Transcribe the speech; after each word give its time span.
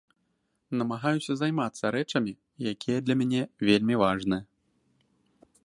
Намагаюся 0.79 1.33
займацца 1.41 1.91
рэчамі, 1.95 2.33
якія 2.73 2.97
для 3.05 3.15
мяне 3.19 3.41
вельмі 3.69 3.95
важныя. 4.03 4.43